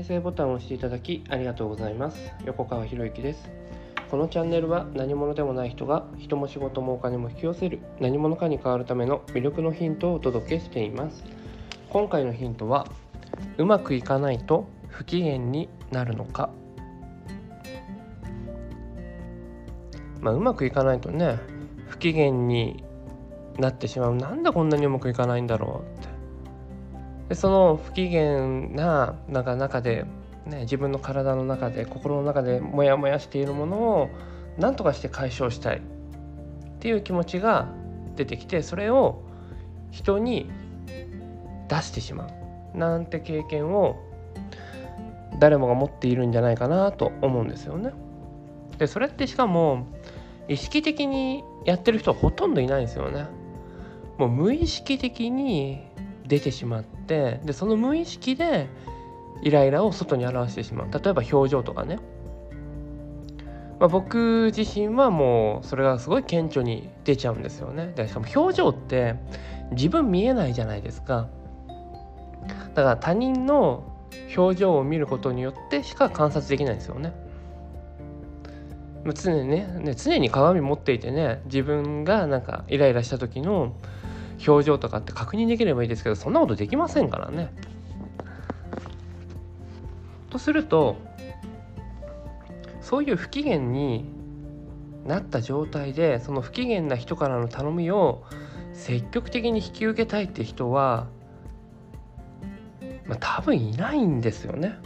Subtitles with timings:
[0.00, 2.32] 再生ボタンを押していただきありがとうございます。
[2.46, 3.50] 横川博之です。
[4.10, 11.22] このチャンネルは何者でもない人が人も仕事もお金も引き寄せる何者かに変わるための魅力のヒントをお届けしています。
[11.90, 12.86] 今回のヒントは
[13.58, 16.48] うまくいかないと不機嫌になるのか。
[20.22, 21.38] まあ、うまくいかないとね
[21.88, 22.82] 不機嫌に
[23.58, 24.16] なってしまう。
[24.16, 25.98] なんでこんなにうまくいかないんだろう。
[25.98, 25.99] っ
[27.30, 28.40] でその不機嫌
[28.74, 30.04] ななんか中で、
[30.46, 34.10] ね、自分の体の中で心の中でモヤモヤしているものを
[34.58, 35.80] 何とかして解消したいっ
[36.80, 37.68] ていう気持ちが
[38.16, 39.22] 出てきてそれを
[39.92, 40.50] 人に
[41.68, 42.28] 出してしま
[42.74, 43.96] うなんて経験を
[45.38, 47.92] 誰もが持っているんじゃないかなと思うんですよね。
[48.78, 49.86] でそれってしかも
[50.48, 53.26] 意識的にやってる人はほとんどいないんですよね。
[54.18, 55.89] もう無意識的に
[56.30, 58.68] 出てしまってでその無意識で
[59.42, 60.90] イライラを外に表してしまう。
[60.90, 61.98] 例えば表情とかね、
[63.80, 67.92] まあ、僕自身はもうそれがすごい顕著に出ちゃうんですよね。
[67.96, 69.16] でしかも表情って
[69.72, 71.28] 自分見えないじゃないですか。
[72.74, 73.84] だから他人の
[74.36, 77.12] 表情を見ることによってしか観察できないんですよね。
[79.14, 83.72] 常にねね常に鏡持っていてね自分がなんかイライラした時の
[84.46, 87.52] 表情とかって確認できればいいですけどそんなことできませんからね。
[90.30, 90.96] とすると
[92.80, 94.04] そういう不機嫌に
[95.06, 98.22] なった状態でその不機嫌な人からの頼みを
[98.72, 101.08] 積極的に引き受けたいって人は、
[103.06, 104.78] まあ、多分いないんですよね。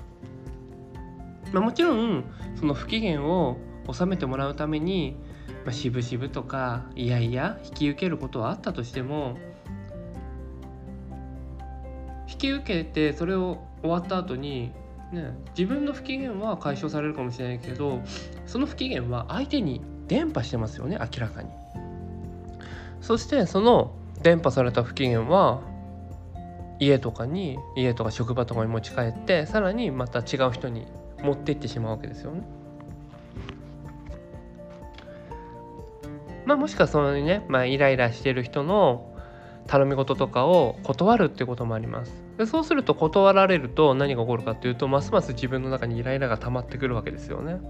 [1.53, 2.25] まあ、もちろん
[2.57, 3.59] その不機嫌を
[3.93, 5.17] 収めてもらうために
[5.65, 9.39] まあ、渋々とかいやいや引き受けることはあったとしても
[12.29, 14.73] 引き受けてそれを終わった後に
[15.13, 18.01] ね自分の不機嫌は解消されるかもしれないけど
[18.47, 21.51] その不機嫌は相手に伝播してますよね明らかに。
[23.01, 25.61] そしてその伝播された不機嫌は
[26.81, 30.87] 家とかに家とか職場とかに持ち帰ってさらにまた違う人に
[31.23, 32.43] 持っていってしまうわけですよね。
[36.47, 39.15] まあ、もしくはそのね、まあ、イライラしてる人の
[39.67, 42.23] 頼み事とかを断るってこともあります。
[42.39, 47.61] でそうすると断られると何が起こるかっていうとますます自分の中にイライラが溜まってくるわけですよね。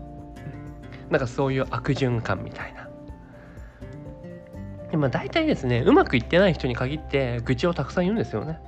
[1.11, 2.89] なんかそういう悪循環みたいな。
[4.91, 8.59] でまあ大体ですねうまくいってない人に限って愚痴をたくさん言うんですよね。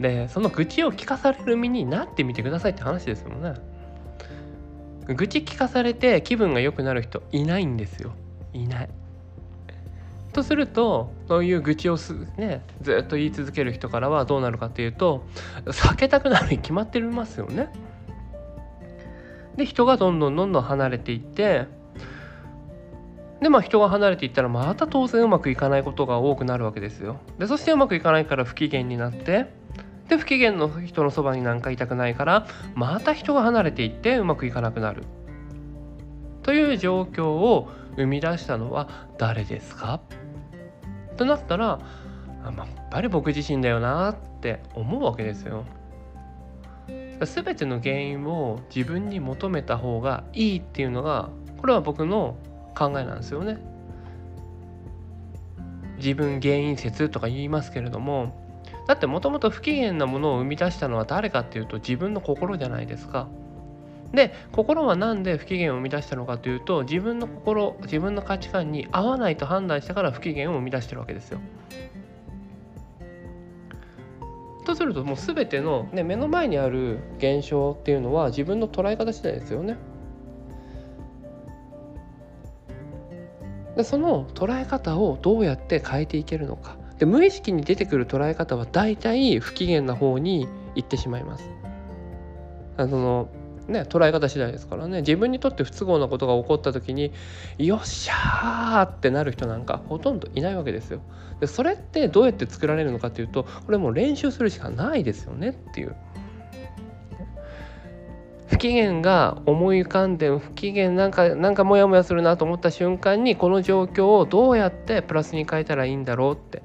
[0.00, 3.54] でその愚痴を聞かされる身になってみてくださいって話ですもんね。
[5.06, 8.12] 愚痴聞かされて気分が良くなる人いないんですよ。
[8.62, 8.88] いない。
[10.32, 15.24] とするとそういう愚痴をす、ね、ずっと言い続ける人からはどうなるかっていうと
[15.64, 17.70] 避けたくなるに決まってますよね。
[19.56, 21.66] で人がどんどんどんどん離れていって
[23.40, 27.16] でまあ人が離れていったらまた当然うまくいかないことが多くなるわけですよ。
[27.38, 29.46] でそしてうまくいかないから不機嫌になって
[30.08, 35.02] で不機嫌の人のそばになんかいたくないからまた人が離れていってうまくいかなくなる
[36.48, 38.88] という状況を生み出したのは
[39.18, 40.00] 誰ですか？
[41.18, 41.78] となったら
[42.42, 45.66] あ、ま、やっぱり僕自身だよなって思うわけですよ。
[47.20, 51.28] 全ての原因を自分に求めた方がいいっていうのが
[51.58, 52.38] これは僕の
[52.74, 53.58] 考えなんですよね。
[55.98, 58.32] 自分原因説とか言いますけれども
[58.86, 63.28] だってもともと不機嫌なものを生み出したのは誰かっていうと自分の心じゃないですか。
[64.12, 71.40] で心は何で不機嫌を生み出したのかというと自分の心自分の価値観に合わないと判断したから不機嫌を生み出してるわけですよ。
[74.64, 79.76] とするともう全ての、ね、目の前にある現象っていうのは自分の捉え方次第ですよね。
[83.76, 91.48] でその捉え方をどうやって変えていけるのかで無意識に出てくる捉え方は大体不機嫌な方に行ってしまいます。
[92.76, 93.28] あの
[93.68, 97.12] ね、捉え方次第ですからね自分にとって不都合なことが起こった時に
[97.58, 101.00] よっしゃーってなる人なんかほとんどいないわけですよ。
[101.40, 105.94] でそれってどうやって作られるのかっていうとこれもう練習するしかないですよねっていう。
[108.48, 116.62] 不機嫌が思い浮かんで不機嫌なんかなんかモヤモヤするなと思った瞬間にこの状況をどうやってプラスに変えたらいいんだろうって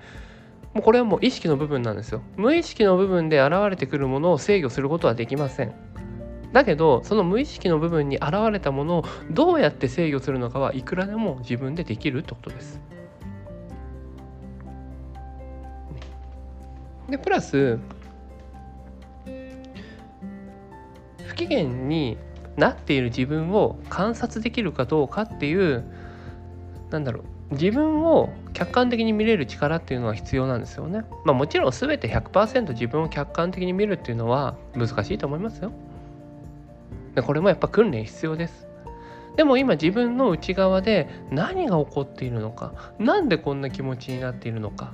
[0.73, 5.92] もうこれはもう意識の部分なんですよ無意識の部分で現れてくるものを制御することはできません
[6.53, 12.79] だけどその無意識の部分に現れたものをどうやって制御するのかはいくらでも自分でできるってことです。
[17.09, 17.79] でプラス
[21.25, 22.17] 不機嫌に
[22.55, 25.83] なっている自分を観察できるかどうかっていう
[26.91, 27.21] なんだろ
[27.51, 31.03] う自分を客観的に見れる力っていうのは必要なんですよね。
[31.25, 35.71] まあもちろん全て100%自分を客観的に見るっていうのは難しいと思いますよ。
[37.15, 38.67] でこれもやっぱ訓練必要です。
[39.35, 44.93] でも今自分の内側で何が起こっているのか何でこんな気持ちになっているのか。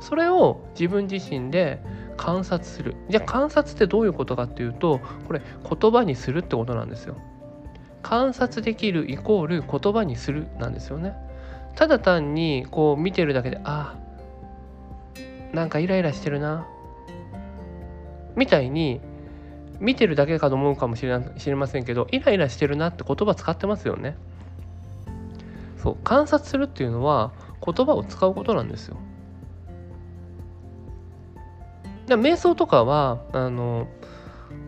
[0.00, 1.80] それを自分自身で
[2.16, 2.94] 観察する。
[3.08, 5.42] じゃあ観察ってどういうことかっていうとこれ
[5.80, 7.16] 言葉にするってことなんですよ。
[8.02, 11.14] 観察できるイコール言葉にするなんですよね。
[11.74, 13.96] ただ単にこう見てるだけであ
[15.52, 16.66] なんかイライラしてるな
[18.36, 19.00] みたいに
[19.84, 24.16] 見てるだけかと思うかもしれ知れませんけどイライラしてるなって言葉使ってますよね
[25.82, 27.32] そう観察するっていうのは
[27.64, 28.96] 言葉を使うことなんですよ
[32.06, 33.88] で瞑想とかはあの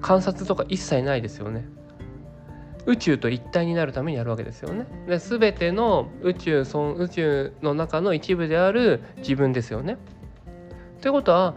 [0.01, 1.67] 観察とか一切ないですよね
[2.87, 4.87] 宇宙と一体になるためにやるわけですよね。
[5.09, 9.99] で全ての宇宙その宇宙の中の一部である自分ですよね。
[11.01, 11.57] ということは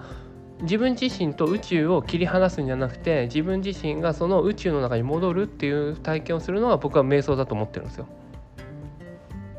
[0.61, 8.07] 自分自身と宇宙を切り離すんじゃなくて自分自身がその宇宙の中に戻るっていう体験をするのが僕は瞑想だと思ってるんですよ。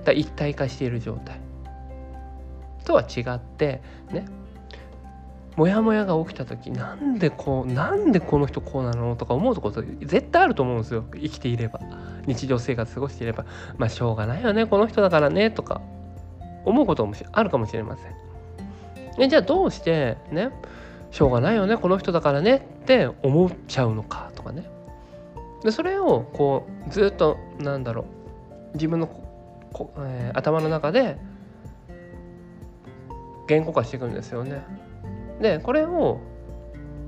[0.05, 1.41] だ一体化している状態。
[2.85, 4.26] とは違ってね。
[5.56, 11.05] モヤモヤが起きた時なんでこうなんでこの人こうなのとか思うところ絶対あると思うんですよ。
[11.12, 11.81] 生きていれば。
[12.26, 13.44] 日常生活過ごしていれば。
[13.76, 15.81] まあしょうがないよねこの人だからねとか。
[16.64, 18.14] 思うこともあるかもしれません。
[19.19, 20.50] えじゃあどうしてね。
[21.11, 24.65] しょうがないよねこの人だからねって思っちゃうのかとかね。
[25.62, 28.07] でそれをこうずっとなんだろ
[28.73, 29.07] う自分の
[29.73, 31.19] こ、えー、頭の中で
[33.47, 34.65] 言語化していくんですよね。
[35.41, 36.21] でこれを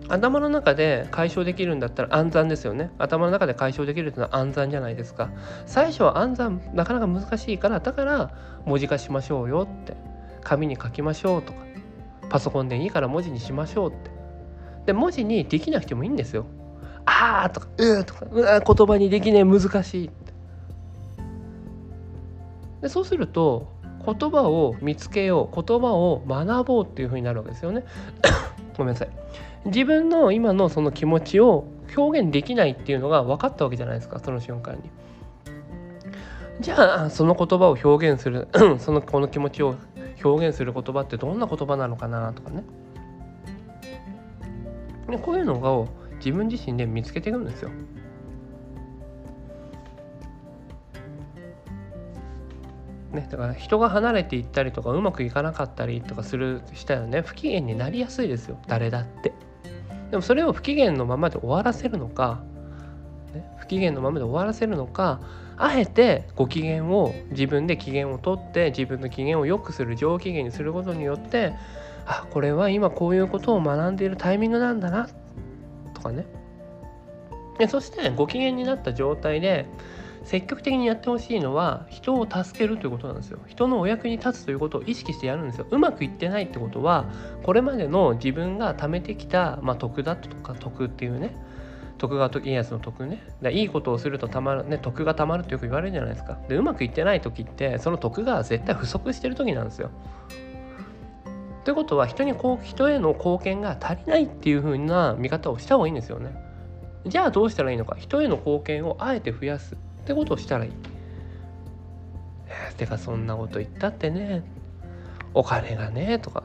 [0.09, 2.91] 頭の中で解消できるんだったら暗算ですよね。
[2.99, 5.31] 頭の中で解消できるっていうのは暗算じゃないですか。
[5.65, 8.31] 最初は暗算なかなか難しいからだから
[8.67, 9.97] 文字化しましょうよって
[10.43, 11.63] 紙に書きましょうとか。
[12.33, 14.11] パソコンでいいから文字にしましょうって。
[14.87, 16.47] で文字にできなくてもいいんですよ。
[17.05, 20.33] あーとかうーとかう言葉にできねえ難しいって。
[22.81, 23.69] でそうすると
[24.07, 27.85] 言葉を見つけよう言葉を学ぼうっていうふうになるわけですよね。
[28.79, 29.09] ごめんなさい。
[29.67, 34.91] 自分の今のその気持ちを表現できないっていうのが分かったわけじゃないですかその瞬間に。
[36.61, 38.49] じゃあその言葉を表現する
[38.81, 39.75] そのこの気持ちを
[40.25, 42.65] 表現する言葉ってどんな言葉なのかなとかね。
[45.09, 47.71] でこういうのを自分自身で見つけていくんですよ。
[53.13, 57.21] ね、だから人が離れていったりとかうまくいかなかったりとかするしたらね。
[57.21, 58.59] 不機嫌になりやすいですよ。
[58.69, 59.35] 誰だって。
[60.11, 62.43] でもそれを不機嫌のままで終わらせるのか、
[63.33, 65.21] ね、不機嫌のままで終わらせるのか
[65.57, 71.55] あえてご機嫌を自分で機嫌をとって自分の機嫌を良くする上機嫌にすることによって
[72.07, 75.09] あこれは今こういうことを学んでいるタイミングなんだな
[75.95, 76.27] とかね。
[77.59, 79.67] でそしてご機嫌になった状態で
[80.25, 83.39] 積極的にやってほしいのは人を助けるということなんですよ。
[83.47, 85.67] 人のお役に立つということを意識してやるんですよ。
[85.71, 87.07] うまくいってないってことは
[87.43, 91.35] これまでの自分が貯めてきた、まあ、徳だとか徳っていうね
[92.03, 93.23] 徳川家康の徳ね。
[93.53, 96.37] いいことをするとたまるね徳がたまるってよく言われるじゃないですか。
[96.49, 99.89] でうまくいってない時ってその徳が絶対不足してる時なんですよ。
[101.63, 106.35] ということは人にこう人への貢献が足りないっていう風な見方をした方がいいんですよね。
[107.07, 107.95] じゃあどうしたらいいのか。
[107.97, 109.77] 人への貢献をあえて増やす。
[109.77, 110.73] ってことをしたらいい。
[112.49, 114.43] えー、てかそんなこと言ったってね。
[115.35, 116.43] お金がねとか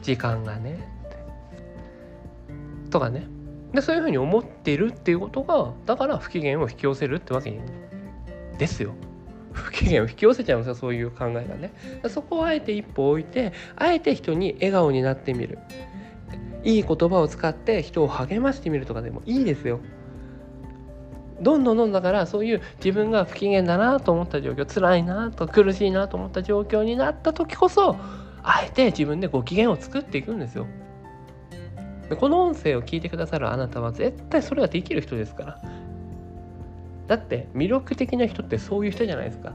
[0.00, 0.88] 時間がね
[2.88, 3.26] とかね。
[3.76, 7.60] でそういうふうに思ってるっていうことがだから不機嫌を引き寄せるってわけ
[8.58, 8.94] ですよ。
[9.52, 11.72] 不機嫌を引き寄せちゃうんですよそういう考えがね。
[12.08, 15.58] そこをあえて一歩置いてあえて人に笑顔になってみる。
[16.64, 19.80] いい言葉を使って人を励ましてみるとかでもいいですよ。
[21.40, 27.96] どんどんどんだからそういう自分が不機嫌だなと思った状況辛いなと苦しいなと思った状況になった時こそ
[28.42, 30.66] あえて自分でご機嫌を作っていくんですよ。
[32.08, 35.60] でこの音声を聞いてくださるあなたは絶対それができる人ですから。
[37.06, 39.54] だって魅力的な人ってそういう人じゃないですか。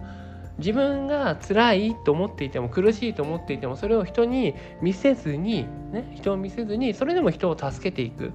[0.57, 8.31] 自分が辛いと思っていても苦しいと思っていてもそれを人に見せずに、ね、人を見せずにそれでも人を助けていく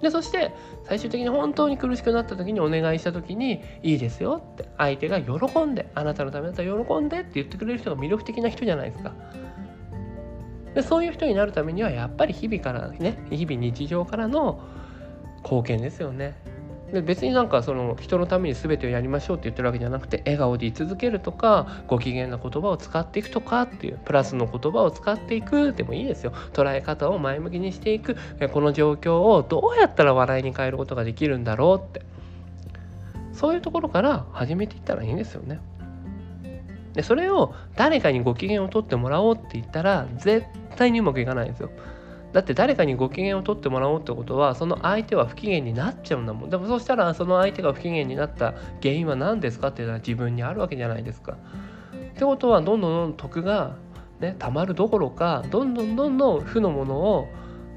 [0.00, 0.52] でそして
[0.82, 9.12] 最終的に本当に苦しくなった時にお願いした時に「いいですよ」って相手が喜んで「あなたのためだったら喜んで」って言ってくれる人が魅力的な人じゃないですか。
[10.74, 14.60] でそういう人になるためにはやっぱり日々からね日々日常からの
[15.42, 16.34] 貢献ですよね。
[16.92, 26.32] で別になんかその人のために全てをやりましょうって言ってるわけじゃなくて笑顔でい続けるとかご機嫌な言葉を使っていくとかっていうプラスの言葉を使っていくでもいいですよ。
[26.52, 28.16] 捉え方を前向きにしていく。
[28.52, 32.02] この状況をどうやったら笑いに変えることができるんだろうって。
[33.32, 35.60] そういうところから始めていったらいいんですよね。
[36.94, 40.46] でそれを誰かにご機嫌を取ってもらおうって言ったら絶
[40.76, 41.70] 対にうまくいかないんですよ。
[42.32, 51.36] だって誰かにご機嫌を取ってもらおうってことはその相手は不機嫌になっちゃうんだもんでもそしたらその相手が不機嫌になった原因は何ですかっていうのは自分にあるわけじゃないですか。
[51.92, 53.76] ってことはどんどんどんどん得が
[54.20, 57.28] ねたまるどころかどんどんどんどん負のものを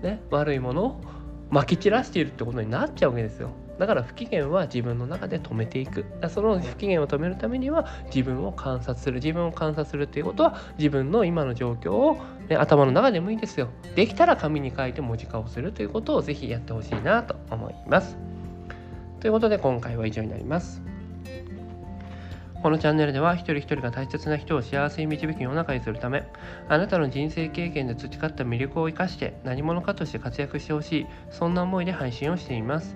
[0.02, 1.02] ね悪いものを
[1.50, 3.50] まき散らしているってことになっちゃうわけですよ。
[3.78, 6.06] だから不機嫌は自分の中で止めていく。
[6.30, 9.16] その不機嫌を止めるためには自分を観察する。
[9.16, 12.18] 自分を観察するっていうことは自分の今の状況を、
[12.50, 13.70] ね、頭の中でもいいですよ。
[13.96, 18.18] できたら紙に書いて文字化をするということをぜひやってほしいなと思います。
[19.20, 20.82] ということで今回は以上になります。
[22.66, 26.24] このチャンネルでは一人一人が大切な人を幸せに導き世の中にするため
[26.68, 31.06] あなたの人生経験で培った魅力を生かして何者かとして活躍してほしい。
[31.30, 32.96] そんな思いで配信をしています。